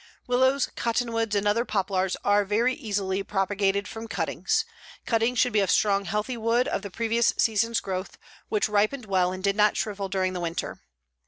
[0.25, 4.65] Willows, cottonwoods and other poplars are very easily propagated from cuttings.
[5.05, 8.17] Cuttings should be of strong, healthy wood of the previous season's growth
[8.49, 10.79] which ripened well and did not shrivel during the winter.